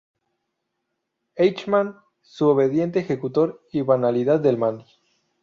[1.35, 4.87] Eichmann, su obediente ejecutor y banalidad del mal".